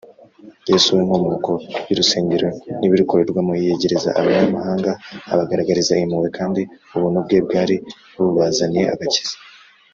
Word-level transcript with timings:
Yesu 0.69 0.87
we 0.95 1.01
nkomoko 1.07 1.51
y’Urusengero 1.87 2.47
n’ibirukorerwamo, 2.79 3.51
yiyegereza 3.61 4.09
Abanyamahanga 4.19 4.91
abagaragariza 5.33 5.93
impuhwe, 6.03 6.29
kandi 6.37 6.61
ubuntu 6.95 7.17
bwe 7.25 7.37
bwari 7.45 7.75
bubazaniye 8.17 8.85
agakiza 8.95 9.35